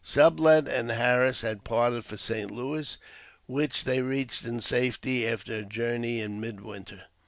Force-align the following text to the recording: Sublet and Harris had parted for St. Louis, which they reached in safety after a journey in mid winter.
Sublet 0.03 0.67
and 0.67 0.89
Harris 0.89 1.41
had 1.41 1.63
parted 1.63 2.03
for 2.05 2.17
St. 2.17 2.49
Louis, 2.49 2.97
which 3.45 3.83
they 3.83 4.01
reached 4.01 4.43
in 4.45 4.59
safety 4.59 5.27
after 5.27 5.57
a 5.59 5.63
journey 5.63 6.19
in 6.21 6.39
mid 6.41 6.61
winter. 6.61 7.03